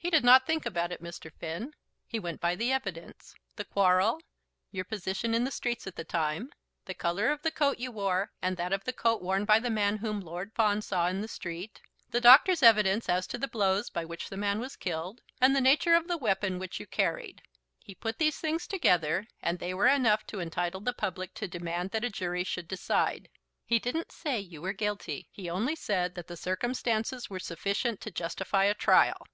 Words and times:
"He 0.00 0.10
did 0.10 0.22
not 0.24 0.46
think 0.46 0.64
about 0.64 0.92
it, 0.92 1.02
Mr. 1.02 1.28
Finn. 1.40 1.72
He 2.06 2.20
went 2.20 2.40
by 2.40 2.54
the 2.54 2.70
evidence; 2.70 3.34
the 3.56 3.64
quarrel, 3.64 4.20
your 4.70 4.84
position 4.84 5.34
in 5.34 5.42
the 5.42 5.50
streets 5.50 5.88
at 5.88 5.96
the 5.96 6.04
time, 6.04 6.52
the 6.84 6.94
colour 6.94 7.30
of 7.32 7.42
the 7.42 7.50
coat 7.50 7.80
you 7.80 7.90
wore 7.90 8.30
and 8.40 8.56
that 8.56 8.72
of 8.72 8.84
the 8.84 8.92
coat 8.92 9.20
worn 9.20 9.44
by 9.44 9.58
the 9.58 9.70
man 9.70 9.96
whom 9.96 10.20
Lord 10.20 10.52
Fawn 10.54 10.82
saw 10.82 11.08
in 11.08 11.20
the 11.20 11.26
street; 11.26 11.80
the 12.10 12.20
doctor's 12.20 12.62
evidence 12.62 13.08
as 13.08 13.26
to 13.26 13.38
the 13.38 13.48
blows 13.48 13.90
by 13.90 14.04
which 14.04 14.28
the 14.30 14.36
man 14.36 14.60
was 14.60 14.76
killed; 14.76 15.20
and 15.40 15.56
the 15.56 15.60
nature 15.60 15.96
of 15.96 16.06
the 16.06 16.16
weapon 16.16 16.60
which 16.60 16.78
you 16.78 16.86
carried. 16.86 17.42
He 17.80 17.96
put 17.96 18.18
these 18.18 18.38
things 18.38 18.68
together, 18.68 19.26
and 19.42 19.58
they 19.58 19.74
were 19.74 19.88
enough 19.88 20.24
to 20.28 20.38
entitle 20.38 20.80
the 20.80 20.92
public 20.92 21.34
to 21.34 21.48
demand 21.48 21.90
that 21.90 22.04
a 22.04 22.08
jury 22.10 22.44
should 22.44 22.68
decide. 22.68 23.28
He 23.64 23.80
didn't 23.80 24.12
say 24.12 24.38
you 24.38 24.62
were 24.62 24.72
guilty. 24.72 25.26
He 25.32 25.50
only 25.50 25.74
said 25.74 26.14
that 26.14 26.28
the 26.28 26.36
circumstances 26.36 27.28
were 27.28 27.40
sufficient 27.40 28.00
to 28.02 28.12
justify 28.12 28.66
a 28.66 28.74
trial." 28.74 29.26